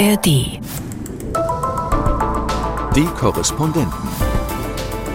[0.00, 0.24] ARD.
[2.96, 4.08] Die Korrespondenten.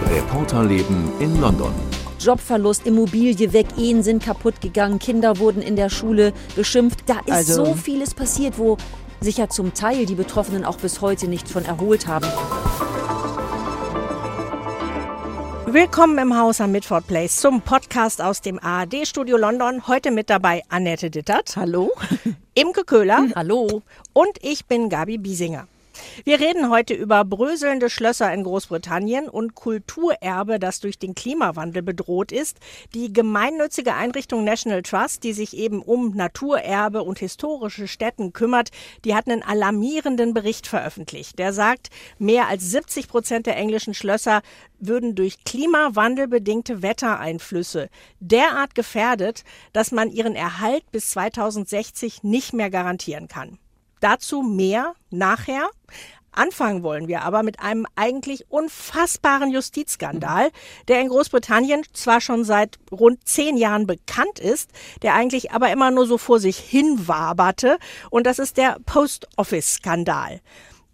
[0.08, 1.72] Reporterleben in London.
[2.20, 7.00] Jobverlust, Immobilie weg, Ehen sind kaputt gegangen, Kinder wurden in der Schule beschimpft.
[7.06, 8.76] Da ist Also- so vieles passiert, wo
[9.20, 12.26] sich ja zum Teil die Betroffenen auch bis heute nicht von erholt haben.
[15.68, 19.88] Willkommen im Haus am Midford Place zum Podcast aus dem ARD-Studio London.
[19.88, 21.56] Heute mit dabei Annette Dittert.
[21.56, 21.90] Hallo.
[22.54, 23.26] Imke Köhler.
[23.34, 23.82] Hallo.
[24.12, 25.66] Und ich bin Gabi Biesinger.
[26.24, 32.32] Wir reden heute über bröselnde Schlösser in Großbritannien und Kulturerbe, das durch den Klimawandel bedroht
[32.32, 32.58] ist.
[32.94, 38.70] Die gemeinnützige Einrichtung National Trust, die sich eben um Naturerbe und historische Stätten kümmert,
[39.04, 41.38] die hat einen alarmierenden Bericht veröffentlicht.
[41.38, 44.42] Der sagt, mehr als 70 Prozent der englischen Schlösser
[44.78, 47.88] würden durch klimawandelbedingte Wettereinflüsse
[48.20, 53.58] derart gefährdet, dass man ihren Erhalt bis 2060 nicht mehr garantieren kann.
[54.00, 55.68] Dazu mehr nachher.
[56.32, 60.50] Anfangen wollen wir aber mit einem eigentlich unfassbaren Justizskandal,
[60.86, 65.90] der in Großbritannien zwar schon seit rund zehn Jahren bekannt ist, der eigentlich aber immer
[65.90, 67.78] nur so vor sich hin waberte.
[68.10, 70.42] Und das ist der Post Office Skandal.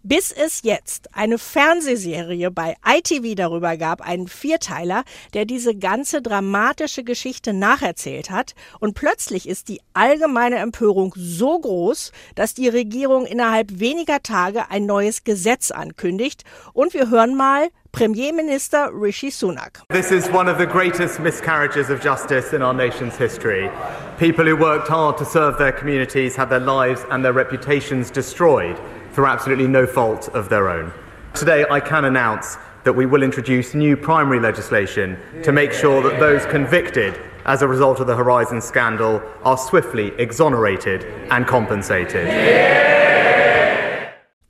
[0.05, 7.05] Bis es jetzt eine Fernsehserie bei ITV darüber gab, einen Vierteiler, der diese ganze dramatische
[7.05, 8.53] Geschichte nacherzählt hat.
[8.81, 14.85] Und plötzlich ist die allgemeine Empörung so groß, dass die Regierung innerhalb weniger Tage ein
[14.85, 16.43] neues Gesetz ankündigt.
[16.73, 19.83] Und wir hören mal Premierminister Rishi Sunak.
[19.87, 23.69] This is one of the greatest miscarriages of justice in our nation's history.
[24.19, 28.75] People who worked hard to serve their communities had their lives and their reputations destroyed
[29.13, 30.91] through absolutely no fault of their own.
[31.33, 36.19] Today, I can announce that we will introduce new primary legislation to make sure that
[36.19, 43.02] those convicted as a result of the Horizon scandal are swiftly exonerated and compensated.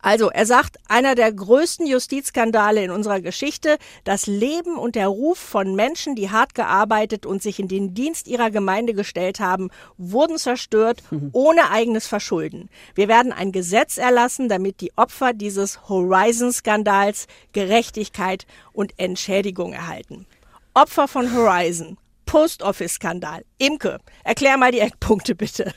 [0.03, 5.37] Also, er sagt, einer der größten Justizskandale in unserer Geschichte, das Leben und der Ruf
[5.37, 10.37] von Menschen, die hart gearbeitet und sich in den Dienst ihrer Gemeinde gestellt haben, wurden
[10.37, 12.69] zerstört, ohne eigenes Verschulden.
[12.95, 20.25] Wir werden ein Gesetz erlassen, damit die Opfer dieses Horizon-Skandals Gerechtigkeit und Entschädigung erhalten.
[20.73, 21.97] Opfer von Horizon.
[22.25, 23.43] Post-Office-Skandal.
[23.57, 25.73] Imke, erklär mal die Eckpunkte bitte.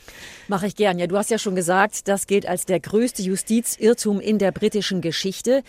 [0.49, 0.99] Mache ich gern.
[0.99, 5.01] Ja, du hast ja schon gesagt, das gilt als der größte Justizirrtum in der britischen
[5.01, 5.63] Geschichte.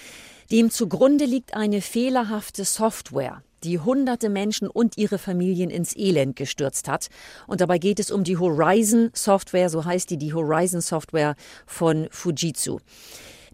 [0.52, 6.88] Dem zugrunde liegt eine fehlerhafte Software, die hunderte Menschen und ihre Familien ins Elend gestürzt
[6.88, 7.08] hat.
[7.48, 11.36] Und dabei geht es um die Horizon Software, so heißt die, die Horizon Software
[11.66, 12.80] von Fujitsu.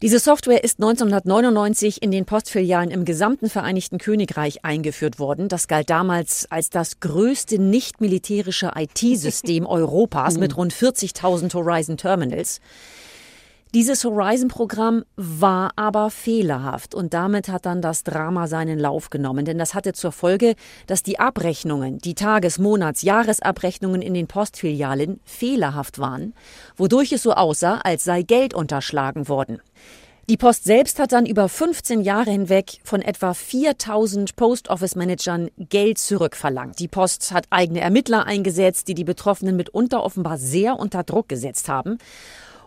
[0.03, 5.47] Diese Software ist 1999 in den Postfilialen im gesamten Vereinigten Königreich eingeführt worden.
[5.47, 12.59] Das galt damals als das größte nicht militärische IT-System Europas mit rund 40.000 Horizon Terminals.
[13.73, 19.57] Dieses Horizon-Programm war aber fehlerhaft und damit hat dann das Drama seinen Lauf genommen, denn
[19.57, 20.53] das hatte zur Folge,
[20.85, 26.35] dass die Abrechnungen, die Tages-, Monats-, Jahresabrechnungen in den Postfilialen fehlerhaft waren,
[26.75, 29.59] wodurch es so aussah, als sei Geld unterschlagen worden.
[30.29, 36.77] Die Post selbst hat dann über 15 Jahre hinweg von etwa 4000 Post-Office-Managern Geld zurückverlangt.
[36.77, 41.69] Die Post hat eigene Ermittler eingesetzt, die die Betroffenen mitunter offenbar sehr unter Druck gesetzt
[41.69, 41.97] haben.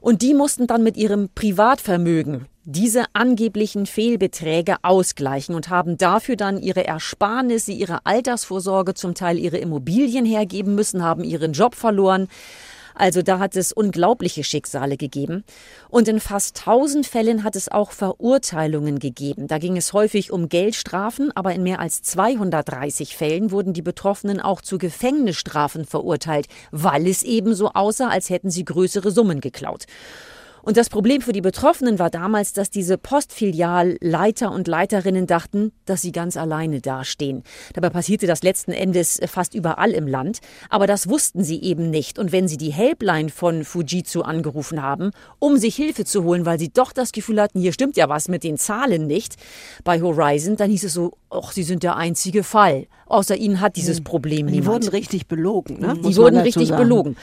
[0.07, 6.63] Und die mussten dann mit ihrem Privatvermögen diese angeblichen Fehlbeträge ausgleichen und haben dafür dann
[6.63, 12.29] ihre Ersparnisse, ihre Altersvorsorge, zum Teil ihre Immobilien hergeben müssen, haben ihren Job verloren.
[12.97, 15.45] Also da hat es unglaubliche Schicksale gegeben.
[15.91, 19.49] Und in fast 1000 Fällen hat es auch Verurteilungen gegeben.
[19.49, 24.41] Da ging es häufig um Geldstrafen, aber in mehr als 230 Fällen wurden die Betroffenen
[24.41, 29.85] auch zu Gefängnisstrafen verurteilt, weil es eben so aussah, als hätten sie größere Summen geklaut.
[30.67, 36.03] Und das Problem für die Betroffenen war damals, dass diese Postfilialleiter und Leiterinnen dachten, dass
[36.03, 37.45] sie ganz alleine dastehen.
[37.75, 42.19] Dabei passierte das letzten Endes fast überall im Land, aber das wussten sie eben nicht.
[42.19, 46.59] Und wenn sie die Helpline von Fujitsu angerufen haben, um sich Hilfe zu holen, weil
[46.59, 49.37] sie doch das Gefühl hatten, hier stimmt ja was mit den Zahlen nicht,
[49.85, 52.89] bei Horizon, dann hieß es so, ach, sie sind der einzige Fall.
[53.07, 54.85] Außer ihnen hat dieses Problem Die niemand.
[54.85, 55.79] wurden richtig belogen.
[55.81, 55.95] Ne?
[55.97, 56.83] Die wurden richtig sagen.
[56.83, 57.17] belogen.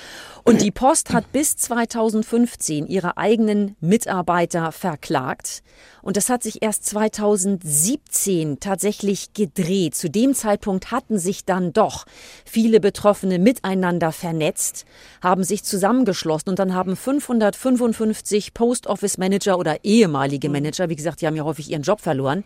[0.46, 5.64] Und die Post hat bis 2015 ihre eigenen Mitarbeiter verklagt.
[6.02, 9.96] Und das hat sich erst 2017 tatsächlich gedreht.
[9.96, 12.06] Zu dem Zeitpunkt hatten sich dann doch
[12.46, 14.86] viele Betroffene miteinander vernetzt,
[15.22, 21.22] haben sich zusammengeschlossen und dann haben 555 Post Office Manager oder ehemalige Manager, wie gesagt,
[21.22, 22.44] die haben ja häufig ihren Job verloren,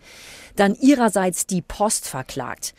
[0.54, 2.74] dann ihrerseits die Post verklagt.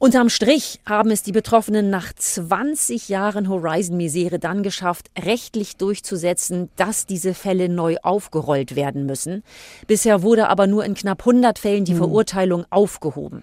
[0.00, 7.04] Unterm Strich haben es die Betroffenen nach 20 Jahren Horizon-Misere dann geschafft, rechtlich durchzusetzen, dass
[7.04, 9.42] diese Fälle neu aufgerollt werden müssen.
[9.88, 13.42] Bisher wurde aber nur in knapp 100 Fällen die Verurteilung aufgehoben.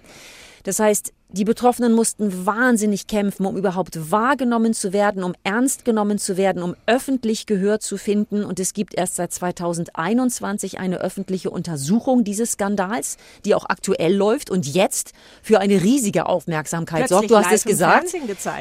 [0.64, 6.20] Das heißt, die Betroffenen mussten wahnsinnig kämpfen, um überhaupt wahrgenommen zu werden, um ernst genommen
[6.20, 8.44] zu werden, um öffentlich Gehör zu finden.
[8.44, 14.52] Und es gibt erst seit 2021 eine öffentliche Untersuchung dieses Skandals, die auch aktuell läuft
[14.52, 17.32] und jetzt für eine riesige Aufmerksamkeit sorgt.
[17.32, 18.16] Du hast es gesagt.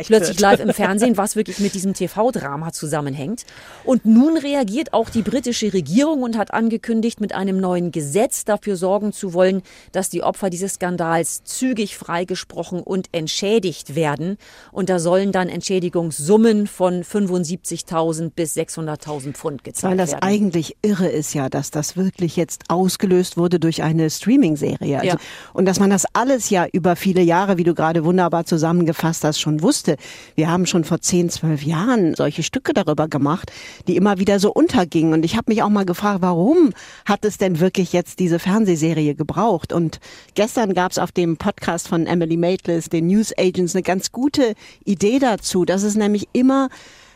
[0.06, 0.40] Plötzlich wird.
[0.40, 3.44] live im Fernsehen, was wirklich mit diesem TV-Drama zusammenhängt.
[3.84, 8.76] Und nun reagiert auch die britische Regierung und hat angekündigt, mit einem neuen Gesetz dafür
[8.76, 9.62] sorgen zu wollen,
[9.92, 14.36] dass die Opfer dieses Skandals zügig freigesprochen und entschädigt werden.
[14.72, 20.22] Und da sollen dann Entschädigungssummen von 75.000 bis 600.000 Pfund gezahlt Weil das werden.
[20.22, 24.98] eigentlich irre ist ja, dass das wirklich jetzt ausgelöst wurde durch eine Streaming-Serie.
[25.00, 25.16] Also, Ja.
[25.52, 29.40] Und dass man das alles ja über viele Jahre, wie du gerade wunderbar zusammengefasst hast,
[29.40, 29.96] schon wusste.
[30.34, 33.52] Wir haben schon vor 10, 12 Jahren solche Stücke darüber gemacht,
[33.86, 35.12] die immer wieder so untergingen.
[35.12, 36.72] Und ich habe mich auch mal gefragt, warum
[37.04, 39.72] hat es denn wirklich jetzt diese Fernsehserie gebraucht?
[39.72, 40.00] Und
[40.34, 44.54] gestern gab es auf dem Podcast von Emily Maitlis, den News Agents, eine ganz gute
[44.84, 46.68] Idee dazu, dass es nämlich immer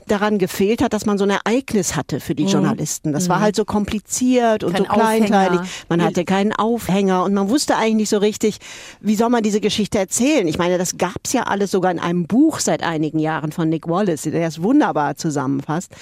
[0.08, 3.12] daran gefehlt hat, dass man so ein Ereignis hatte für die Journalisten.
[3.12, 4.76] Das war halt so kompliziert und Mhm.
[4.76, 5.60] Kein so kleinteilig.
[5.60, 5.86] Aufhänger.
[5.88, 8.58] Man hatte keinen Aufhänger und man wusste eigentlich nicht so richtig,
[9.00, 10.46] wie soll man diese Geschichte erzählen.
[10.48, 13.88] Ich meine, das gab's ja alles sogar in einem Buch seit einigen Jahren von Nick
[13.88, 15.92] Wallace, der es wunderbar zusammenfasst.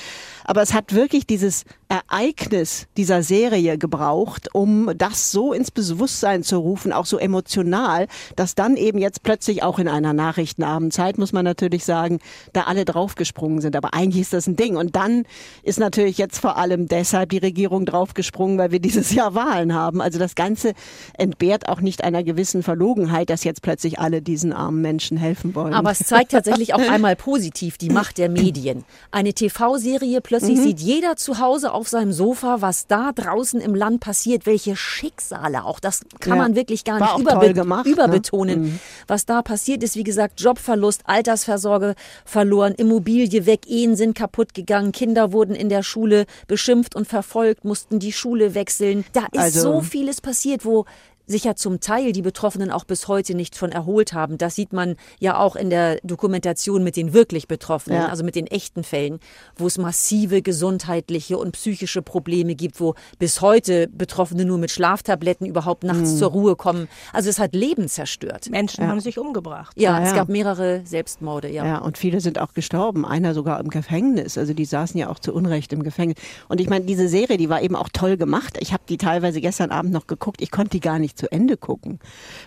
[0.44, 6.58] Aber es hat wirklich dieses Ereignis dieser Serie gebraucht, um das so ins Bewusstsein zu
[6.58, 8.06] rufen, auch so emotional,
[8.36, 12.18] dass dann eben jetzt plötzlich auch in einer Nachrichtenabendzeit, muss man natürlich sagen,
[12.52, 13.74] da alle draufgesprungen sind.
[13.76, 14.76] Aber eigentlich ist das ein Ding.
[14.76, 15.24] Und dann
[15.62, 20.00] ist natürlich jetzt vor allem deshalb die Regierung draufgesprungen, weil wir dieses Jahr Wahlen haben.
[20.00, 20.72] Also das Ganze
[21.16, 25.72] entbehrt auch nicht einer gewissen Verlogenheit, dass jetzt plötzlich alle diesen armen Menschen helfen wollen.
[25.74, 28.84] Aber es zeigt tatsächlich auch einmal positiv die Macht der Medien.
[29.10, 30.22] Eine TV-Serie, Mhm.
[30.22, 34.76] plötzlich sieht jeder zu Hause auf seinem Sofa, was da draußen im Land passiert, welche
[34.76, 35.80] Schicksale auch.
[35.80, 36.42] Das kann Ja.
[36.42, 37.92] man wirklich gar War nicht überbe gemacht, ne?
[37.92, 38.80] überbetonen.
[39.06, 41.94] Was da passiert ist, wie gesagt, Jobverlust, Altersversorge
[42.24, 47.64] verloren, Immobilie weg, Ehen sind kaputt gegangen, Kinder wurden in der Schule beschimpft und verfolgt,
[47.64, 49.04] mussten die Schule wechseln.
[49.12, 50.86] Da ist Also- so vieles passiert, wo
[51.26, 54.38] sich ja zum Teil die Betroffenen auch bis heute nicht von erholt haben.
[54.38, 58.08] Das sieht man ja auch in der Dokumentation mit den wirklich Betroffenen, Ja.
[58.08, 59.18] also mit den echten Fällen,
[59.56, 65.46] wo es massive gesundheitliche und psychische Probleme gibt, wo bis heute Betroffene nur mit Schlaftabletten
[65.46, 66.16] überhaupt nachts Mhm.
[66.18, 66.88] zur Ruhe kommen.
[67.12, 68.50] Also es hat Leben zerstört.
[68.50, 69.72] Menschen haben sich umgebracht.
[69.76, 70.16] Ja, Ja, es ja.
[70.16, 71.64] gab mehrere Selbstmorde, ja.
[71.64, 73.04] Ja, und viele sind auch gestorben.
[73.06, 74.36] Einer sogar im Gefängnis.
[74.38, 76.18] Also die saßen ja auch zu Unrecht im Gefängnis.
[76.48, 78.56] Und ich meine, diese Serie, die war eben auch toll gemacht.
[78.60, 80.40] Ich habe die teilweise gestern Abend noch geguckt.
[80.42, 81.98] Ich konnte die gar nicht zu Ende gucken,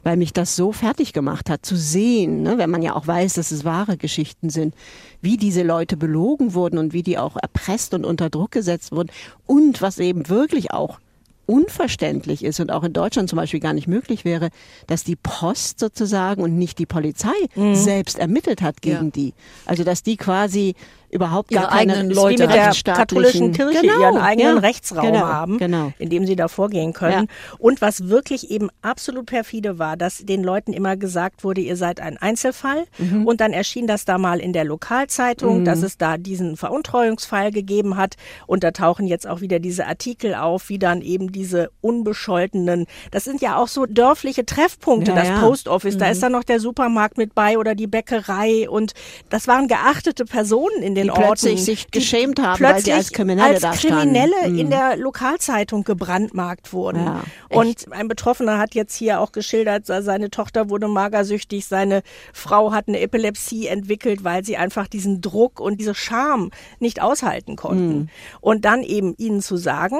[0.04, 3.34] weil mich das so fertig gemacht hat, zu sehen, ne, wenn man ja auch weiß,
[3.34, 4.74] dass es wahre Geschichten sind,
[5.22, 9.10] wie diese Leute belogen wurden und wie die auch erpresst und unter Druck gesetzt wurden.
[9.46, 11.00] Und was eben wirklich auch
[11.46, 14.50] unverständlich ist und auch in Deutschland zum Beispiel gar nicht möglich wäre,
[14.86, 17.34] dass die Post sozusagen und nicht die Polizei
[17.74, 19.12] selbst ermittelt hat gegen Ja.
[19.12, 19.34] die.
[19.66, 20.76] Also dass die quasi
[21.10, 25.06] überhaupt Ihre gar keine eigenen Leute mit der katholischen Kirche Genau, ihren eigenen ja, Rechtsraum
[25.06, 25.94] genau, haben, Genau.
[26.00, 27.28] in dem sie da vorgehen können.
[27.58, 32.00] Und was wirklich eben absolut perfide war, dass den Leuten immer gesagt wurde, ihr seid
[32.00, 32.86] ein Einzelfall.
[32.98, 33.26] Mhm.
[33.26, 37.98] Und dann erschien das da mal in der Lokalzeitung, dass es da diesen Veruntreuungsfall gegeben
[37.98, 38.16] hat.
[38.48, 43.24] Und da tauchen jetzt auch wieder diese Artikel auf, wie dann eben diese unbescholtenen, das
[43.26, 45.38] sind ja auch so dörfliche Treffpunkte, Ja, das ja.
[45.38, 45.42] Mhm.
[45.42, 48.70] Post Office, da ist dann noch der Supermarkt mit bei oder die Bäckerei.
[48.70, 48.94] Und
[49.30, 51.24] das waren geachtete Personen in den Die Orten.
[51.24, 53.98] plötzlich sich geschämt haben, weil sie plötzlich als Kriminelle als da standen.
[54.14, 54.60] Kriminelle Mhm.
[54.60, 57.06] in der Lokalzeitung gebrandmarkt wurden.
[57.06, 62.02] Ja, und ein Betroffener hat jetzt hier auch geschildert, seine Tochter wurde magersüchtig, seine
[62.34, 67.56] Frau hat eine Epilepsie entwickelt, weil sie einfach diesen Druck und diese Scham nicht aushalten
[67.56, 67.98] konnten.
[67.98, 68.10] Mhm.
[68.42, 69.98] Und dann eben ihnen zu sagen,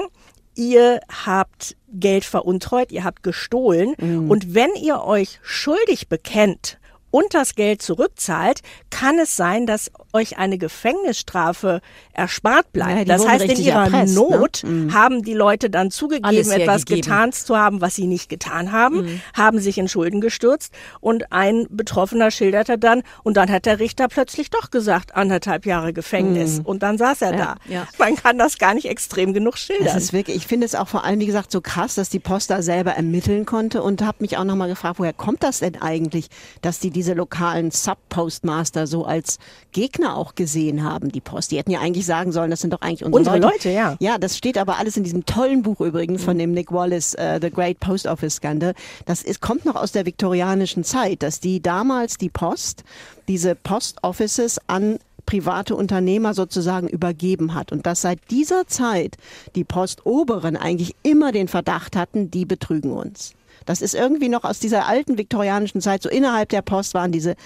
[0.56, 4.30] ihr habt Geld veruntreut, ihr habt gestohlen Mhm.
[4.30, 6.78] und wenn ihr euch schuldig bekennt,
[7.10, 11.80] und das Geld zurückzahlt, kann es sein, dass euch eine Gefängnisstrafe
[12.12, 13.08] erspart bleibt.
[13.08, 14.20] Ja, das heißt, in ihrer erpresst, ne?
[14.38, 18.72] Not haben die Leute dann zugegeben, Alles etwas getan zu haben, was sie nicht getan
[18.72, 23.78] haben, haben sich in Schulden gestürzt und ein Betroffener schilderte dann, und dann hat der
[23.78, 26.60] Richter plötzlich doch gesagt, anderthalb Jahre Gefängnis.
[26.62, 27.56] Und dann saß er da.
[27.68, 27.86] ja.
[27.98, 29.96] Man kann das gar nicht extrem genug Das schildern.
[29.96, 32.50] ist wirklich, ich finde es auch vor allem, wie gesagt, so krass, dass die Post
[32.50, 36.28] da selber ermitteln konnte und habe mich auch nochmal gefragt, woher kommt das denn eigentlich,
[36.62, 39.38] dass die diese lokalen Sub-Postmaster so als
[39.72, 41.50] Gegner auch gesehen haben, die Post.
[41.50, 43.96] Die hätten ja eigentlich sagen sollen, das sind doch eigentlich unsere, Unsere Leute, ja.
[44.00, 47.38] Ja, das steht aber alles in diesem tollen Buch übrigens von dem Nick Wallace, uh,
[47.40, 48.74] The Great Post Office Scandal.
[49.06, 52.84] Das ist, kommt noch aus der viktorianischen Zeit, dass die damals die Post,
[53.26, 59.16] diese Post Offices an private Unternehmer sozusagen übergeben hat und dass seit dieser Zeit
[59.54, 63.34] die Postoberen eigentlich immer den Verdacht hatten, die betrügen uns.
[63.66, 67.36] Das ist irgendwie noch aus dieser alten viktorianischen Zeit, so innerhalb der Post waren diese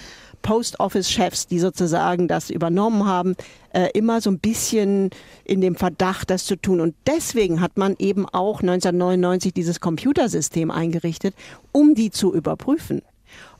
[0.41, 3.35] Post Office Chefs, die sozusagen das übernommen haben,
[3.73, 5.09] äh, immer so ein bisschen
[5.43, 6.81] in dem Verdacht, das zu tun.
[6.81, 11.33] Und deswegen hat man eben auch 1999 dieses Computersystem eingerichtet,
[11.71, 13.01] um die zu überprüfen.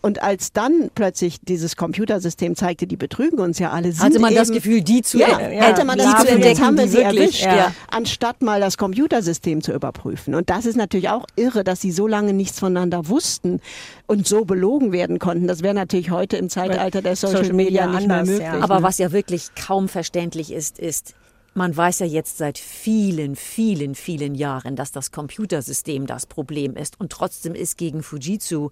[0.05, 4.33] Und als dann plötzlich dieses Computersystem zeigte, die betrügen uns ja alle, sind Hatte man
[4.33, 7.09] eben, das Gefühl, die zu ja, ja, hätte man das Gefühl, jetzt haben wir entdecken,
[7.09, 7.73] sie wirklich, erwischt, ja.
[7.89, 10.35] anstatt mal das Computersystem zu überprüfen.
[10.35, 13.61] Und das ist natürlich auch irre, dass sie so lange nichts voneinander wussten
[14.05, 15.47] und so belogen werden konnten.
[15.47, 18.47] Das wäre natürlich heute im Zeitalter der Social, Social Media Media nicht mehr anders, möglich.
[18.47, 18.61] ja.
[18.61, 18.83] Aber ne?
[18.83, 21.15] was ja wirklich kaum verständlich ist, ist,
[21.55, 26.99] man weiß ja jetzt seit vielen, vielen, vielen Jahren, dass das Computersystem das Problem ist.
[26.99, 28.69] Und trotzdem ist gegen Fujitsu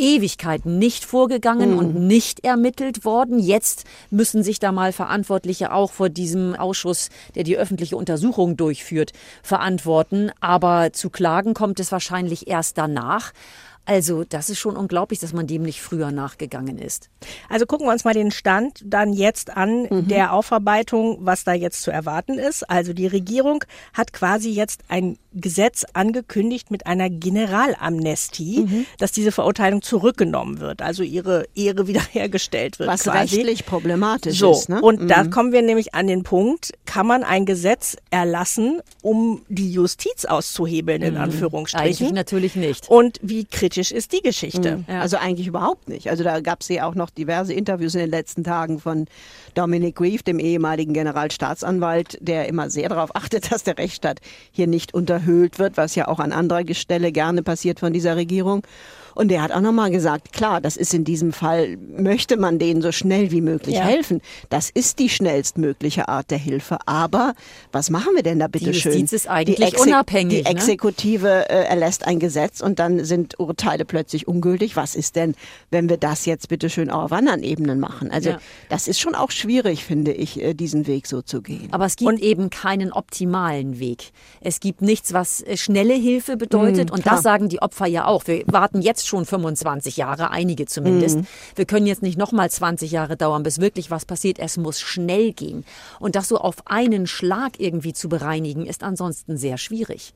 [0.00, 3.38] Ewigkeiten nicht vorgegangen und nicht ermittelt worden.
[3.38, 9.12] Jetzt müssen sich da mal Verantwortliche auch vor diesem Ausschuss, der die öffentliche Untersuchung durchführt,
[9.42, 10.32] verantworten.
[10.40, 13.32] Aber zu klagen kommt es wahrscheinlich erst danach.
[13.86, 17.08] Also, das ist schon unglaublich, dass man dem nicht früher nachgegangen ist.
[17.48, 20.06] Also gucken wir uns mal den Stand dann jetzt an Mhm.
[20.08, 22.68] der Aufarbeitung, was da jetzt zu erwarten ist.
[22.70, 28.86] Also die Regierung hat quasi jetzt ein Gesetz angekündigt mit einer Generalamnestie, Mhm.
[28.98, 32.88] dass diese Verurteilung zurückgenommen wird, also ihre Ehre wiederhergestellt wird.
[32.88, 33.36] was quasi.
[33.36, 34.68] rechtlich problematisch So, ist.
[34.68, 34.80] Ne?
[34.80, 39.72] und da kommen wir nämlich an den Punkt, kann man ein Gesetz erlassen, um die
[39.72, 42.14] Justiz auszuhebeln, in Eigentlich Anführungsstrichen?
[42.14, 42.88] natürlich nicht.
[42.88, 44.84] Und wie kritisch ist die Geschichte?
[45.00, 46.08] Also eigentlich überhaupt nicht.
[46.10, 49.06] Also da gab es ja auch noch diverse Interviews in den letzten Tagen von
[49.54, 54.94] Dominic Reeve, dem ehemaligen Generalstaatsanwalt, der immer sehr darauf achtet, dass der Rechtsstaat hier nicht
[54.94, 58.62] unterhöhlt wird, was ja auch an anderer Stelle gerne passiert von dieser Regierung.
[59.14, 62.82] Und der hat auch nochmal gesagt, klar, das ist in diesem Fall, möchte man denen
[62.82, 63.82] so schnell wie möglich Ja.
[63.82, 64.20] helfen.
[64.48, 66.78] Das ist die schnellstmögliche Art der Hilfe.
[66.86, 67.34] Aber
[67.72, 68.92] was machen wir denn da bitte schön?
[68.92, 70.50] Justiz ist eigentlich unabhängig, Die ne?
[70.50, 74.76] Exekutive äh, erlässt ein Gesetz und dann sind Urteile plötzlich ungültig.
[74.76, 75.34] Was ist denn,
[75.70, 78.10] wenn wir das jetzt bitte schön auch auf anderen Ebenen machen?
[78.10, 78.38] Also Ja.
[78.68, 81.68] das ist schon auch schwierig, finde ich, äh, diesen Weg so zu gehen.
[81.72, 84.10] Aber es gibt eben keinen optimalen Weg.
[84.40, 86.90] Es gibt nichts, was äh, schnelle Hilfe bedeutet.
[86.90, 87.16] und klar.
[87.16, 88.26] das sagen die Opfer ja auch.
[88.26, 91.18] Wir warten jetzt schon 25 Jahre, einige zumindest.
[91.54, 94.38] Wir können jetzt nicht nochmal 20 Jahre dauern, bis wirklich was passiert.
[94.38, 95.64] Es muss schnell gehen.
[95.98, 100.14] Und das so auf einen Schlag irgendwie zu bereinigen, ist ansonsten sehr schwierig.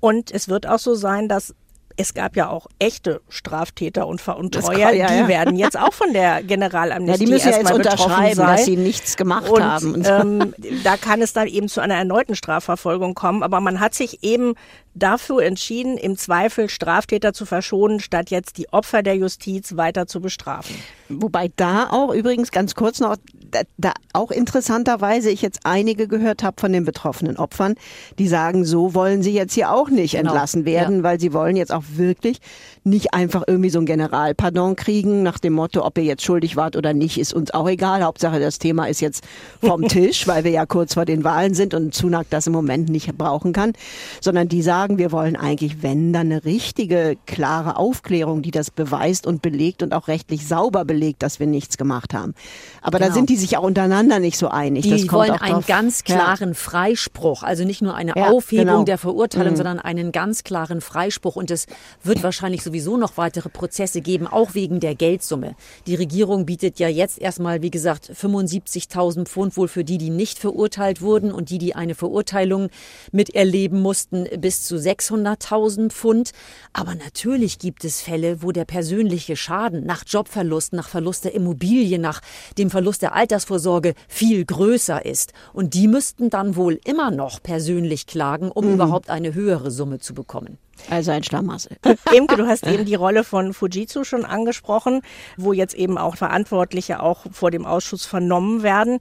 [0.00, 1.54] Und es wird auch so sein, dass
[1.96, 5.28] es gab ja auch echte Straftäter und Veruntreuer, kann- ja, die ja.
[5.28, 8.56] werden jetzt auch von der ja, Generalamnestie die müssen ja jetzt unterschreiben, sein.
[8.56, 9.94] dass sie nichts gemacht und haben.
[9.94, 13.42] Und ähm, da kann es dann eben zu einer erneuten Strafverfolgung kommen.
[13.42, 14.54] Aber man hat sich eben
[14.94, 20.20] dafür entschieden, im Zweifel Straftäter zu verschonen, statt jetzt die Opfer der Justiz weiter zu
[20.20, 20.76] bestrafen.
[21.08, 23.16] Wobei da auch übrigens ganz kurz noch,
[23.52, 27.74] da, da auch interessanterweise ich jetzt einige gehört habe von den betroffenen Opfern,
[28.18, 31.56] die sagen, so wollen sie jetzt hier auch nicht Genau, entlassen werden, weil sie wollen
[31.56, 32.38] jetzt auch wirklich
[32.84, 36.76] nicht einfach irgendwie so ein Generalpardon kriegen nach dem Motto, ob ihr jetzt schuldig wart
[36.76, 38.02] oder nicht, ist uns auch egal.
[38.02, 39.24] Hauptsache das Thema ist jetzt
[39.62, 42.88] vom Tisch, weil wir ja kurz vor den Wahlen sind und Zunak das im Moment
[42.88, 43.72] nicht brauchen kann,
[44.20, 49.26] sondern die sagen, wir wollen eigentlich, wenn dann eine richtige, klare Aufklärung, die das beweist
[49.26, 52.34] und belegt und auch rechtlich sauber belegt, dass wir nichts gemacht haben.
[52.80, 53.14] Aber da Genau.
[53.16, 54.88] sind die sich auch untereinander nicht so einig.
[54.88, 55.66] das Die wollen einen drauf.
[55.66, 56.16] ganz Ja.
[56.16, 58.82] klaren Freispruch, also nicht nur eine Ja, Aufhebung genau.
[58.84, 61.36] der Verurteilung, sondern einen ganz klaren Freispruch.
[61.36, 61.66] Und es
[62.02, 65.56] wird wahrscheinlich sowieso noch weitere Prozesse geben, auch wegen der Geldsumme.
[65.86, 70.38] Die Regierung bietet ja jetzt erstmal, wie gesagt, 75.000 Pfund wohl für die, die nicht
[70.38, 72.70] verurteilt wurden und die, die eine Verurteilung
[73.12, 76.30] miterleben mussten, bis zu 600.000 Pfund.
[76.72, 81.98] Aber natürlich gibt es Fälle, wo der persönliche Schaden nach Jobverlust, nach Verlust der Immobilie,
[81.98, 82.22] nach
[82.56, 85.34] dem Verlust der Altersvorsorge viel größer ist.
[85.52, 90.14] Und die müssten dann wohl immer noch persönlich klagen, um überhaupt eine höhere Summe zu
[90.14, 90.56] bekommen.
[90.90, 91.76] Also ein Schlamassel.
[92.14, 95.02] Imke, du hast eben die Rolle von Fujitsu schon angesprochen,
[95.36, 98.98] wo jetzt eben auch Verantwortliche auch vor dem Ausschuss vernommen werden.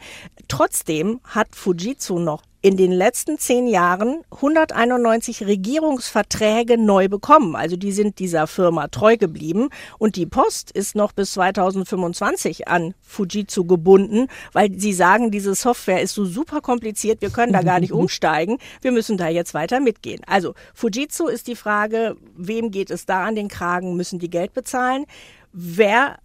[0.47, 7.55] Trotzdem hat Fujitsu noch in den letzten zehn Jahren 191 Regierungsverträge neu bekommen.
[7.55, 9.69] Also die sind dieser Firma treu geblieben.
[9.97, 16.01] Und die Post ist noch bis 2025 an Fujitsu gebunden, weil sie sagen, diese Software
[16.01, 18.59] ist so super kompliziert, wir können da gar nicht umsteigen.
[18.81, 20.21] Wir müssen da jetzt weiter mitgehen.
[20.27, 23.95] Also Fujitsu ist die Frage, wem geht es da an den Kragen?
[23.95, 25.05] Müssen die Geld bezahlen?
[25.51, 26.19] Wer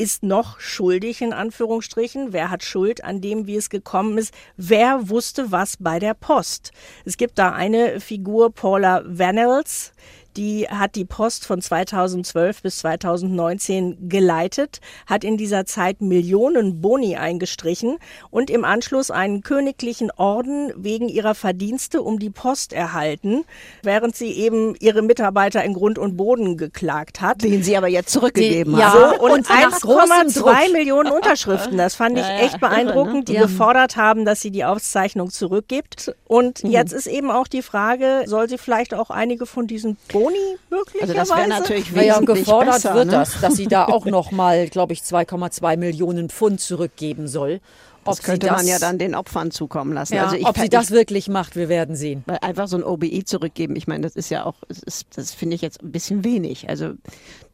[0.00, 2.32] ist noch schuldig in Anführungsstrichen?
[2.32, 4.32] Wer hat Schuld an dem, wie es gekommen ist?
[4.56, 6.72] Wer wusste was bei der Post?
[7.04, 9.92] Es gibt da eine Figur, Paula Vanells,
[10.36, 17.16] die hat die Post von 2012 bis 2019 geleitet, hat in dieser Zeit Millionen Boni
[17.16, 17.98] eingestrichen
[18.30, 23.44] und im Anschluss einen königlichen Orden wegen ihrer Verdienste um die Post erhalten,
[23.82, 27.42] während sie eben ihre Mitarbeiter in Grund und Boden geklagt hat.
[27.42, 29.16] Den sie aber jetzt zurückgegeben ja, haben.
[29.16, 31.76] So, und, und 1,2 Millionen Unterschriften.
[31.76, 33.24] Das fand ich ja, ja, echt beeindruckend, ne?
[33.24, 33.42] die ja.
[33.42, 36.14] gefordert haben, dass sie die Auszeichnung zurückgibt.
[36.26, 36.70] Und mhm.
[36.70, 40.38] jetzt ist eben auch die Frage, soll sie vielleicht auch einige von diesen Boni Boni
[40.68, 41.18] möglicherweise?
[41.18, 43.12] Also das wäre natürlich wesentlich ja, gefordert besser, wird ne?
[43.12, 47.60] das, dass sie da auch noch mal, glaube ich, 2,2 Millionen Pfund zurückgeben soll.
[48.04, 50.14] Ob das könnte das, man ja dann den Opfern zukommen lassen.
[50.14, 52.24] Ja, also ich, ob sie das wirklich macht, wir werden sehen.
[52.40, 55.62] Einfach so ein OBI zurückgeben, ich meine, das ist ja auch, ist, das finde ich
[55.62, 56.68] jetzt ein bisschen wenig.
[56.68, 56.94] Also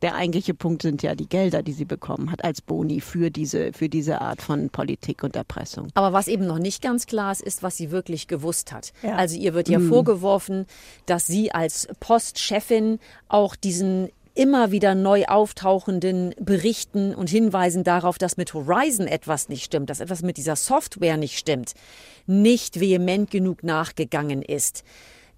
[0.02, 3.72] der eigentliche Punkt sind ja die Gelder, die sie bekommen hat als Boni für diese,
[3.72, 5.88] für diese Art von Politik und Erpressung.
[5.94, 8.92] Aber was eben noch nicht ganz klar ist, ist, was sie wirklich gewusst hat.
[9.02, 9.16] Ja.
[9.16, 9.88] Also ihr wird ja mhm.
[9.88, 10.66] vorgeworfen,
[11.06, 12.98] dass sie als Postchefin
[13.28, 19.64] auch diesen immer wieder neu auftauchenden Berichten und Hinweisen darauf, dass mit Horizon etwas nicht
[19.64, 21.72] stimmt, dass etwas mit dieser Software nicht stimmt,
[22.26, 24.84] nicht vehement genug nachgegangen ist.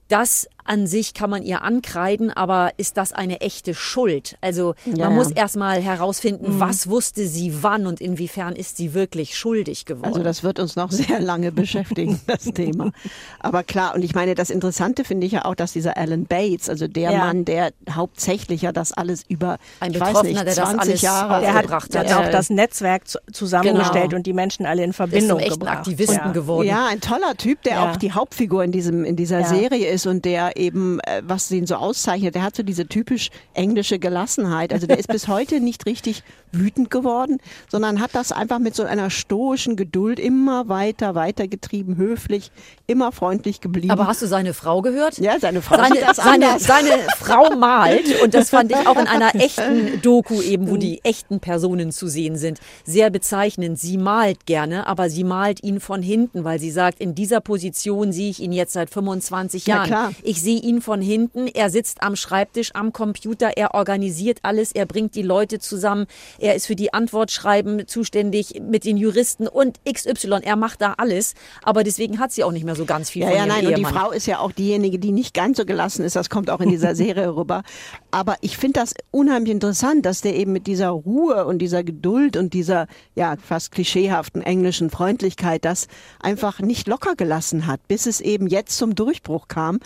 [0.09, 4.37] Das an sich kann man ihr ankreiden, aber ist das eine echte Schuld?
[4.43, 5.11] Also ja, man ja.
[5.11, 6.61] muss erstmal herausfinden, mhm.
[6.61, 10.07] was wusste sie wann und inwiefern ist sie wirklich schuldig geworden.
[10.07, 12.93] Also das wird uns noch sehr lange beschäftigen, das Thema.
[13.41, 16.69] Aber klar, und ich meine, das Interessante finde ich ja auch, dass dieser Alan Bates,
[16.69, 17.19] also der ja.
[17.19, 21.41] Mann, der hauptsächlich ja das alles über ein Betroffener, nicht, 20 der das alles Jahre
[21.41, 24.17] der hat, gebracht hat, hat auch das Netzwerk zusammengestellt genau.
[24.17, 25.79] und die Menschen alle in Verbindung ist gebracht.
[25.79, 26.69] Aktivisten geworden.
[26.69, 30.25] Ja, ein toller Typ, der auch die Hauptfigur in diesem in dieser Serie ist und
[30.25, 34.73] der eben, äh, was ihn so auszeichnet, der hat so diese typisch englische Gelassenheit.
[34.73, 37.39] Also der ist bis heute nicht richtig wütend geworden,
[37.69, 42.51] sondern hat das einfach mit so einer stoischen Geduld immer weiter, weiter getrieben, höflich,
[42.91, 43.91] immer freundlich geblieben.
[43.91, 45.19] Aber hast du seine Frau gehört?
[45.19, 45.77] Ja, seine Frau.
[45.77, 50.71] Seine, seine, seine Frau malt und das fand ich auch in einer echten Doku eben,
[50.71, 53.79] wo die echten Personen zu sehen sind, sehr bezeichnend.
[53.79, 58.11] Sie malt gerne, aber sie malt ihn von hinten, weil sie sagt, in dieser Position
[58.11, 60.15] sehe ich ihn jetzt seit 25 Jahren.
[60.23, 64.87] Ich sehe ihn von hinten, er sitzt am Schreibtisch, am Computer, er organisiert alles, er
[64.87, 66.07] bringt die Leute zusammen,
[66.39, 71.35] er ist für die Antwortschreiben zuständig mit den Juristen und XY, er macht da alles,
[71.63, 73.75] aber deswegen hat sie auch nicht mehr so ganz viel ja, von Ja, nein, Ehemann.
[73.75, 76.49] und die Frau ist ja auch diejenige, die nicht ganz so gelassen ist, das kommt
[76.49, 77.63] auch in dieser Serie rüber,
[78.11, 82.37] aber ich finde das unheimlich interessant, dass der eben mit dieser Ruhe und dieser Geduld
[82.37, 85.89] und dieser ja fast klischeehaften englischen Freundlichkeit das
[86.21, 89.81] einfach nicht locker gelassen hat, bis es eben jetzt zum Durchbruch kam.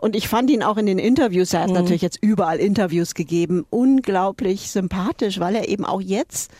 [0.00, 1.74] Und ich fand ihn auch in den Interviews, er hat mhm.
[1.74, 6.50] natürlich jetzt überall Interviews gegeben, unglaublich sympathisch, weil er eben auch jetzt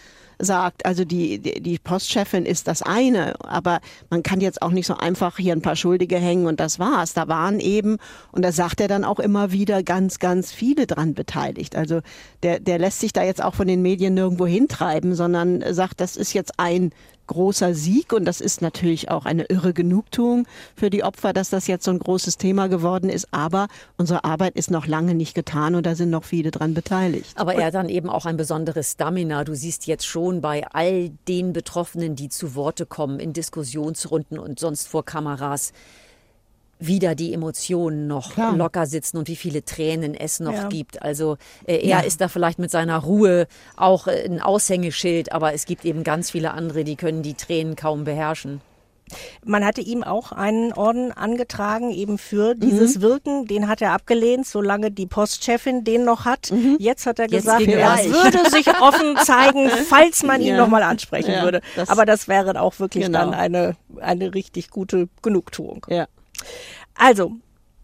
[0.40, 4.96] sagt, also die, die, Postchefin ist das eine, aber man kann jetzt auch nicht so
[4.96, 7.14] einfach hier ein paar Schuldige hängen und das war's.
[7.14, 7.98] Da waren eben,
[8.32, 11.76] und da sagt er dann auch immer wieder, ganz, ganz viele dran beteiligt.
[11.76, 12.00] Also
[12.42, 16.16] der, der lässt sich da jetzt auch von den Medien nirgendwo hintreiben, sondern sagt, das
[16.16, 16.92] ist jetzt ein
[17.30, 21.68] großer Sieg und das ist natürlich auch eine irre Genugtuung für die Opfer, dass das
[21.68, 23.28] jetzt so ein großes Thema geworden ist.
[23.30, 27.30] Aber unsere Arbeit ist noch lange nicht getan und da sind noch viele dran beteiligt.
[27.36, 29.44] Aber er hat dann eben auch ein besonderes Stamina.
[29.44, 34.58] Du siehst jetzt schon bei all den Betroffenen, die zu Worte kommen in Diskussionsrunden und
[34.58, 35.72] sonst vor Kameras,
[36.80, 38.56] wieder die Emotionen noch Klar.
[38.56, 40.68] locker sitzen und wie viele Tränen es noch ja.
[40.68, 41.02] gibt.
[41.02, 42.00] Also äh, er ja.
[42.00, 46.30] ist da vielleicht mit seiner Ruhe auch äh, ein Aushängeschild, aber es gibt eben ganz
[46.30, 48.60] viele andere, die können die Tränen kaum beherrschen.
[49.44, 53.02] Man hatte ihm auch einen Orden angetragen, eben für dieses mhm.
[53.02, 53.46] Wirken.
[53.46, 56.50] Den hat er abgelehnt, solange die Postchefin den noch hat.
[56.50, 56.76] Mhm.
[56.78, 60.56] Jetzt hat er Jetzt gesagt, er würde sich offen zeigen, falls man ihn ja.
[60.56, 61.60] nochmal ansprechen ja, würde.
[61.76, 63.18] Das Aber das wäre auch wirklich genau.
[63.18, 65.86] dann eine, eine richtig gute Genugtuung.
[65.88, 66.06] Ja.
[66.94, 67.36] Also,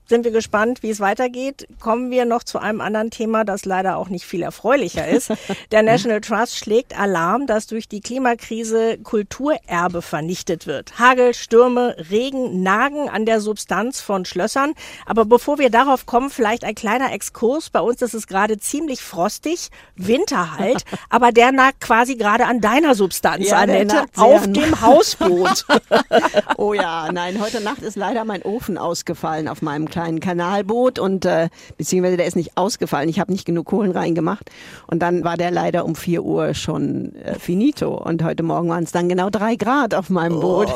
[0.07, 1.67] sind wir gespannt, wie es weitergeht.
[1.81, 5.33] Kommen wir noch zu einem anderen Thema, das leider auch nicht viel erfreulicher ist.
[5.73, 10.99] Der National Trust schlägt Alarm, dass durch die Klimakrise Kulturerbe vernichtet wird.
[10.99, 14.75] Hagel, Stürme, Regen nagen an der Substanz von Schlössern.
[15.05, 17.71] Aber bevor wir darauf kommen, vielleicht ein kleiner Exkurs.
[17.71, 22.61] Bei uns ist es gerade ziemlich frostig, Winter halt, aber der nagt quasi gerade an
[22.61, 25.65] deiner Substanz, ja, Annette, auf dem Hausboot.
[26.57, 31.25] oh ja, nein, heute Nacht ist leider mein Ofen ausgefallen auf meinem kleinen Kanalboot und
[31.25, 33.09] äh, beziehungsweise der ist nicht ausgefallen.
[33.09, 34.51] Ich habe nicht genug Kohlen reingemacht
[34.89, 38.85] und dann war der leider um 4 Uhr schon äh, finito und heute Morgen waren
[38.85, 40.69] es dann genau drei Grad auf meinem Boot.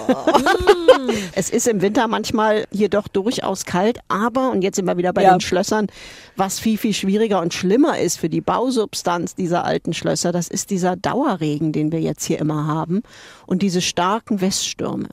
[1.35, 5.13] es ist im Winter manchmal hier doch durchaus kalt, aber und jetzt sind wir wieder
[5.13, 5.33] bei Ja.
[5.37, 5.89] den Schlössern,
[6.37, 10.71] was viel viel schwieriger und schlimmer ist für die Bausubstanz dieser alten Schlösser, das ist
[10.71, 13.03] dieser Dauerregen, den wir jetzt hier immer haben
[13.47, 15.09] und diese starken Weststürme.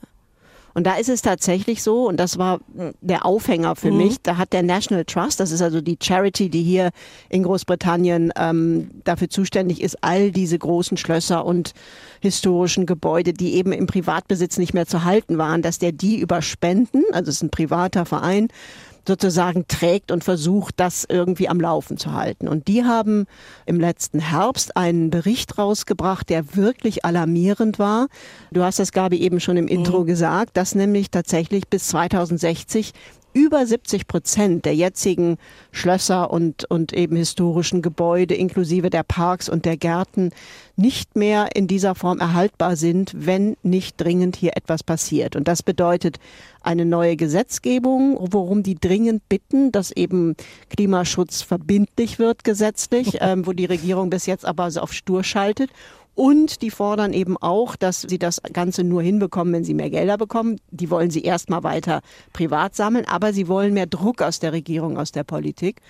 [0.78, 4.36] Und da ist es tatsächlich so, und das war mh, der Aufhänger für mich, da
[4.36, 6.90] hat der National Trust, das ist also die Charity, die hier
[7.28, 11.72] in Großbritannien ähm, dafür zuständig ist, all diese großen Schlösser und
[12.20, 16.42] historischen Gebäude, die eben im Privatbesitz nicht mehr zu halten waren, dass der die über
[16.42, 18.46] Spenden, also es ist ein privater Verein,
[19.08, 22.46] sozusagen trägt und versucht, das irgendwie am Laufen zu halten.
[22.46, 23.26] Und die haben
[23.66, 28.06] im letzten Herbst einen Bericht rausgebracht, der wirklich alarmierend war.
[28.52, 32.92] Du hast das, Gabi, eben schon im Intro gesagt, dass nämlich tatsächlich bis 2060
[33.38, 35.38] über 70 Prozent der jetzigen
[35.70, 40.30] Schlösser und, und eben historischen Gebäude inklusive der Parks und der Gärten
[40.74, 45.36] nicht mehr in dieser Form erhaltbar sind, wenn nicht dringend hier etwas passiert.
[45.36, 46.18] Und das bedeutet
[46.62, 50.34] eine neue Gesetzgebung, worum die dringend bitten, dass eben
[50.70, 55.70] Klimaschutz verbindlich wird gesetzlich, ähm, wo die Regierung bis jetzt aber so auf Stur schaltet.
[56.18, 60.18] Und die fordern eben auch, dass sie das Ganze nur hinbekommen, wenn sie mehr Gelder
[60.18, 60.60] bekommen.
[60.72, 62.00] Die wollen sie erstmal weiter
[62.32, 65.80] privat sammeln, aber sie wollen mehr Druck aus der Regierung, aus der Politik.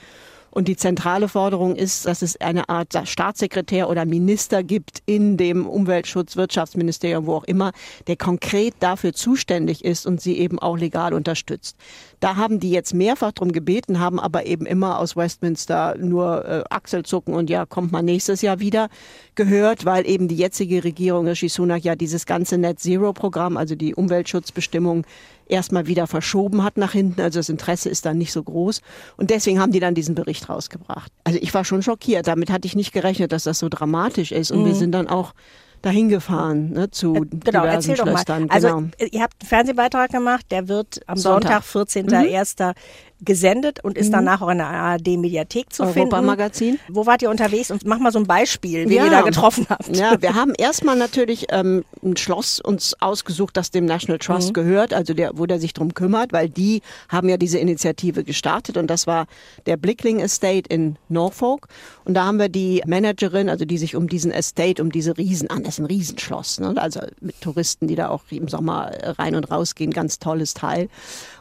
[0.51, 5.67] Und die zentrale Forderung ist, dass es eine Art Staatssekretär oder Minister gibt in dem
[5.67, 7.73] Umweltschutz, Wirtschaftsministerium, wo auch immer,
[8.07, 11.77] der konkret dafür zuständig ist und sie eben auch legal unterstützt.
[12.21, 16.65] Da haben die jetzt mehrfach drum gebeten, haben aber eben immer aus Westminster nur äh,
[16.71, 18.89] Achselzucken und ja, kommt man nächstes Jahr wieder
[19.35, 23.77] gehört, weil eben die jetzige Regierung, Rishi Sunak, ja dieses ganze Net Zero Programm, also
[23.77, 25.05] die Umweltschutzbestimmung,
[25.49, 27.21] erstmal wieder verschoben hat nach hinten.
[27.21, 28.81] Also das Interesse ist dann nicht so groß.
[29.17, 31.13] Und deswegen haben die dann diesen Bericht rausgebracht.
[31.25, 32.27] Also ich war schon schockiert.
[32.27, 34.51] Damit hatte ich nicht gerechnet, dass das so dramatisch ist.
[34.51, 35.35] Und wir sind dann auch
[35.83, 38.13] dahin gefahren ne, zu Genau, diversen erzähl doch mal.
[38.13, 38.51] Schlöstern.
[38.51, 38.89] Also genau.
[38.99, 41.63] äh, ihr habt einen Fernsehbeitrag gemacht, der wird am Sonntag.
[41.65, 42.75] Sonntag, 14.01.
[43.21, 45.99] gesendet und ist danach auch in der ARD-Mediathek zu finden.
[46.01, 46.79] Europamagazin.
[46.89, 47.71] Wo wart ihr unterwegs?
[47.71, 49.05] Und mach mal so ein Beispiel, wie Ja.
[49.07, 49.95] ihr da getroffen habt.
[49.97, 54.95] Ja, wir haben erstmal natürlich ähm, ein Schloss uns ausgesucht, das dem National Trust gehört,
[54.95, 58.89] also der, wo der sich drum kümmert, weil die haben ja diese Initiative gestartet und
[58.89, 59.27] das war
[59.67, 61.67] der Blickling Estate in Norfolk.
[62.05, 65.51] Und da haben wir die Managerin, also die sich um diesen Estate, um diese Riesen
[65.51, 66.75] an, das ist ein Riesenschloss, ne?
[66.77, 70.89] also mit Touristen, die da auch im Sommer rein und raus gehen, ganz tolles Teil.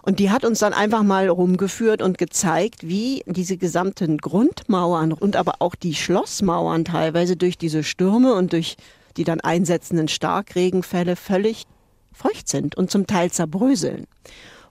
[0.08, 5.36] Und die hat uns dann einfach mal rumgeführt und gezeigt, wie diese gesamten Grundmauern und
[5.36, 8.78] aber auch die Schlossmauern teilweise durch diese Stürme und durch
[9.18, 11.64] die dann einsetzenden Starkregenfälle völlig
[12.14, 14.08] feucht sind und zum Teil zerbröseln.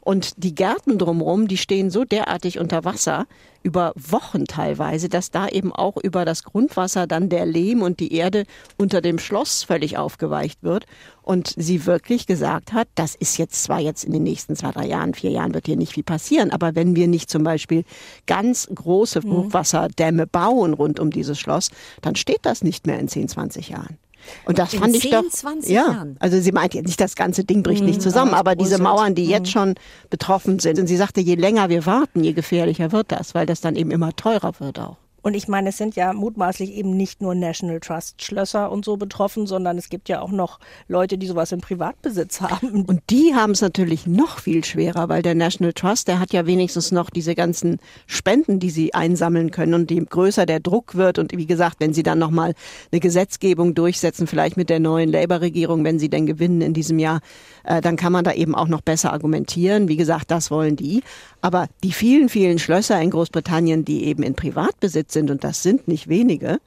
[0.07, 3.27] Und die Gärten drumherum, die stehen so derartig unter Wasser,
[3.65, 8.13] über Wochen teilweise, dass da eben auch über das Grundwasser dann der Lehm und die
[8.15, 8.45] Erde
[8.77, 10.87] unter dem Schloss völlig aufgeweicht wird.
[11.23, 14.87] Und sie wirklich gesagt hat, das ist jetzt zwar jetzt in den nächsten zwei, drei
[14.87, 17.83] Jahren, vier Jahren wird hier nicht viel passieren, aber wenn wir nicht zum Beispiel
[18.27, 23.27] ganz große Hochwasserdämme bauen rund um dieses Schloss, dann steht das nicht mehr in 10,
[23.27, 23.99] 20 Jahren.
[24.47, 25.29] Und das In fand ich 10, doch.
[25.29, 26.17] 20 ja, Jahren?
[26.19, 28.79] also sie meint jetzt nicht, das ganze Ding bricht nicht zusammen, aber aber diese.
[28.79, 29.75] Mauern, die jetzt schon
[30.11, 30.79] betroffen sind.
[30.79, 33.91] Und sie sagte, je länger wir warten, je gefährlicher wird das, weil das dann eben
[33.91, 34.97] immer teurer wird auch.
[35.27, 38.97] Und ich meine, es sind ja mutmaßlich eben nicht nur National Trust Schlösser und so
[38.97, 42.85] betroffen, sondern es gibt ja auch noch Leute, die sowas im Privatbesitz haben.
[42.85, 46.47] Und die haben es natürlich noch viel schwerer, weil der National Trust, der hat ja
[46.47, 49.75] wenigstens noch diese ganzen Spenden, die sie einsammeln können.
[49.75, 52.55] Und je größer der Druck wird und wie gesagt, wenn sie dann nochmal
[52.93, 57.19] eine Gesetzgebung durchsetzen, vielleicht mit der neuen Labour-Regierung, wenn sie denn gewinnen in diesem Jahr,
[57.65, 59.89] äh, dann kann man da eben auch noch besser argumentieren.
[59.89, 61.03] Wie gesagt, das wollen die.
[61.47, 65.87] Aber die vielen, vielen Schlösser in Großbritannien, die eben in Privatbesitz sind, und das sind
[65.87, 66.59] nicht wenige,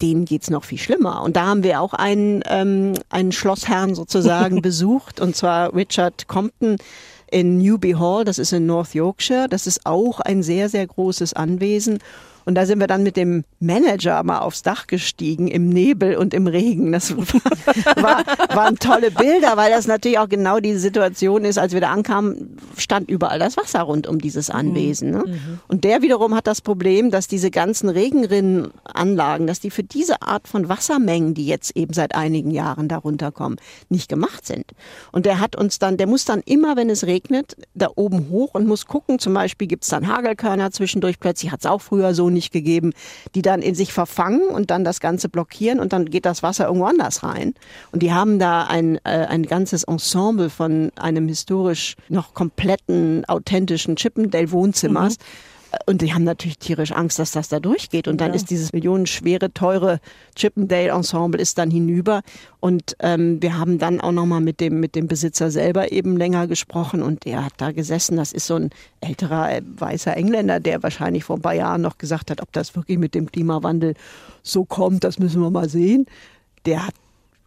[0.00, 1.24] denen geht's noch viel schlimmer.
[1.24, 6.76] Und da haben wir auch einen, ähm, einen Schlossherrn sozusagen besucht, und zwar Richard Compton
[7.28, 9.48] in Newby Hall, das ist in North Yorkshire.
[9.50, 11.98] Das ist auch ein sehr, sehr großes Anwesen.
[12.44, 16.34] Und da sind wir dann mit dem Manager mal aufs Dach gestiegen, im Nebel und
[16.34, 16.92] im Regen.
[16.92, 17.16] Das
[17.96, 18.24] war,
[18.54, 22.56] waren tolle Bilder, weil das natürlich auch genau die Situation ist, als wir da ankamen,
[22.76, 25.10] stand überall das Wasser rund um dieses Anwesen.
[25.10, 25.24] Ne?
[25.68, 30.48] Und der wiederum hat das Problem, dass diese ganzen Regenrinnenanlagen, dass die für diese Art
[30.48, 33.56] von Wassermengen, die jetzt eben seit einigen Jahren darunter kommen,
[33.88, 34.64] nicht gemacht sind.
[35.12, 38.54] Und der hat uns dann, der muss dann immer, wenn es regnet, da oben hoch
[38.54, 42.14] und muss gucken, zum Beispiel gibt es dann Hagelkörner zwischendurch, plötzlich hat es auch früher
[42.14, 42.92] so nicht gegeben,
[43.34, 46.66] die dann in sich verfangen und dann das Ganze blockieren und dann geht das Wasser
[46.66, 47.54] irgendwo anders rein.
[47.92, 53.96] Und die haben da ein, äh, ein ganzes Ensemble von einem historisch noch kompletten, authentischen
[53.96, 55.18] Chippendale-Wohnzimmers.
[55.18, 55.49] Mhm
[55.86, 58.08] und die haben natürlich tierisch Angst, dass das da durchgeht.
[58.08, 58.34] Und dann ja.
[58.34, 60.00] ist dieses millionenschwere, teure
[60.36, 62.22] Chippendale-Ensemble ist dann hinüber.
[62.58, 66.46] Und ähm, wir haben dann auch nochmal mit dem, mit dem Besitzer selber eben länger
[66.46, 67.02] gesprochen.
[67.02, 68.16] Und der hat da gesessen.
[68.16, 71.98] Das ist so ein älterer äh, weißer Engländer, der wahrscheinlich vor ein paar Jahren noch
[71.98, 73.94] gesagt hat, ob das wirklich mit dem Klimawandel
[74.42, 76.06] so kommt, das müssen wir mal sehen.
[76.66, 76.94] Der hat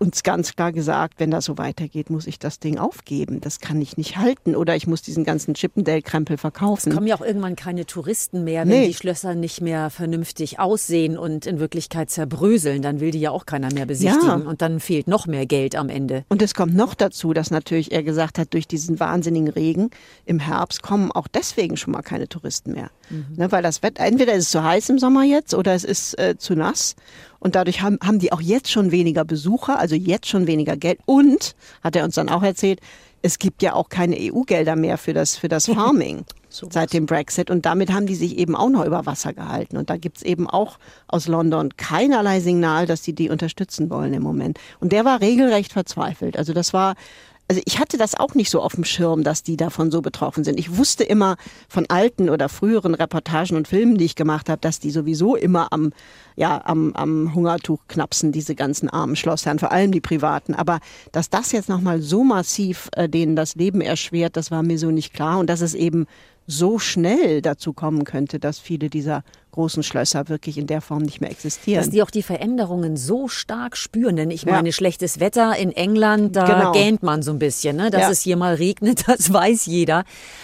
[0.04, 3.40] uns ganz klar gesagt, wenn das so weitergeht, muss ich das Ding aufgeben.
[3.40, 4.56] Das kann ich nicht halten.
[4.56, 6.90] Oder ich muss diesen ganzen Chippendale-Krempel verkaufen.
[6.90, 8.88] Es kommen ja auch irgendwann keine Touristen mehr, wenn nee.
[8.88, 12.82] die Schlösser nicht mehr vernünftig aussehen und in Wirklichkeit zerbröseln.
[12.82, 14.44] Dann will die ja auch keiner mehr besichtigen.
[14.44, 14.50] Ja.
[14.50, 16.26] Und dann fehlt noch mehr Geld am Ende.
[16.28, 19.90] Und es kommt noch dazu, dass natürlich er gesagt hat, durch diesen wahnsinnigen Regen
[20.26, 22.92] im Herbst kommen auch deswegen schon mal keine Touristen mehr.
[23.10, 23.26] Mhm.
[23.38, 26.20] Ne, weil das Wetter, entweder ist es zu heiß im Sommer jetzt oder es ist
[26.20, 26.96] äh, zu nass.
[27.44, 31.00] Und dadurch haben, haben die auch jetzt schon weniger Besucher, also jetzt schon weniger Geld.
[31.06, 32.80] Und, hat er uns dann auch erzählt,
[33.22, 37.06] es gibt ja auch keine EU-Gelder mehr für das, für das Farming so seit dem
[37.06, 37.50] Brexit.
[37.50, 39.76] Und damit haben die sich eben auch noch über Wasser gehalten.
[39.76, 40.78] Und da gibt's eben auch
[41.08, 44.58] aus London keinerlei Signal, dass die die unterstützen wollen im Moment.
[44.80, 46.38] Und der war regelrecht verzweifelt.
[46.38, 46.96] Also das war
[47.50, 50.44] also ich hatte das auch nicht so auf dem Schirm, dass die davon so betroffen
[50.44, 50.60] sind.
[50.60, 51.36] Ich wusste immer
[51.68, 55.72] von alten oder früheren Reportagen und Filmen, die ich gemacht habe, dass die sowieso immer
[55.72, 55.92] am,
[56.36, 60.54] ja, am, am Hungertuch knapsen, diese ganzen armen Schlossherren, vor allem die privaten.
[60.54, 60.80] Aber
[61.12, 64.92] dass das jetzt nochmal so massiv äh, denen das Leben erschwert, das war mir so
[64.92, 65.40] nicht klar.
[65.40, 66.06] Und dass es eben
[66.48, 71.22] so schnell dazu kommen könnte, dass viele dieser großen Schlösser wirklich in der Form nicht
[71.22, 71.80] mehr existieren.
[71.80, 74.16] Dass die auch die Veränderungen so stark spüren.
[74.16, 74.74] Denn ich meine, ja.
[74.74, 76.72] schlechtes Wetter in England, da genau.
[76.72, 77.78] gähnt man so ein bisschen.
[77.78, 77.92] Ne?
[77.92, 78.10] Dass ja.
[78.10, 80.04] es hier mal regnet, das weiß jeder.